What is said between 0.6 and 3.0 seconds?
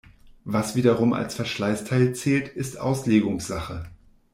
wiederum als Verschleißteil zählt, ist